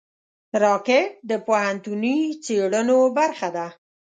[0.63, 3.67] راکټ د پوهنتوني څېړنو برخه ده